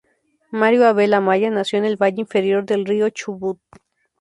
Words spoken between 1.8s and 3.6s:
el Valle Inferior del Río Chubut.